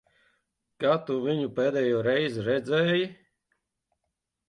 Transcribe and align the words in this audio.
Kad 0.83 1.03
tu 1.09 1.17
viņu 1.27 1.51
pēdējoreiz 1.61 2.43
redzēji? 2.51 3.09